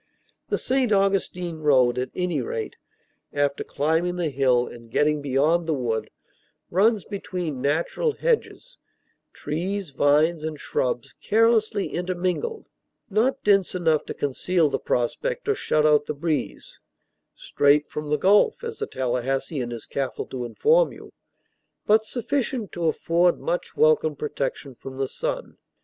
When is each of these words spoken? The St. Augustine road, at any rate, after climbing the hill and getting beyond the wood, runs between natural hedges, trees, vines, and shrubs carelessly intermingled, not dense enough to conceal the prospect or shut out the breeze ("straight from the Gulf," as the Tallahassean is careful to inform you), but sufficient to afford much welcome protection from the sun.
The 0.49 0.57
St. 0.57 0.91
Augustine 0.91 1.59
road, 1.59 1.99
at 1.99 2.09
any 2.15 2.41
rate, 2.41 2.75
after 3.33 3.63
climbing 3.63 4.15
the 4.15 4.31
hill 4.31 4.65
and 4.65 4.89
getting 4.89 5.21
beyond 5.21 5.67
the 5.67 5.75
wood, 5.75 6.09
runs 6.71 7.03
between 7.03 7.61
natural 7.61 8.13
hedges, 8.13 8.79
trees, 9.31 9.91
vines, 9.91 10.43
and 10.43 10.59
shrubs 10.59 11.13
carelessly 11.21 11.89
intermingled, 11.89 12.65
not 13.11 13.43
dense 13.43 13.75
enough 13.75 14.03
to 14.05 14.15
conceal 14.15 14.71
the 14.71 14.79
prospect 14.79 15.47
or 15.47 15.53
shut 15.53 15.85
out 15.85 16.07
the 16.07 16.15
breeze 16.15 16.79
("straight 17.35 17.87
from 17.87 18.09
the 18.09 18.17
Gulf," 18.17 18.63
as 18.63 18.79
the 18.79 18.87
Tallahassean 18.87 19.71
is 19.71 19.85
careful 19.85 20.25
to 20.29 20.45
inform 20.45 20.91
you), 20.91 21.11
but 21.85 22.05
sufficient 22.05 22.71
to 22.71 22.87
afford 22.87 23.39
much 23.39 23.75
welcome 23.77 24.15
protection 24.15 24.73
from 24.73 24.97
the 24.97 25.07
sun. 25.07 25.57